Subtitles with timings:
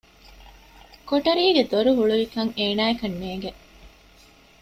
[1.09, 3.51] ކޮޓަރީގެ ދޮރުހުޅުވިކަން އޭނާއަކަށް ނޭގެ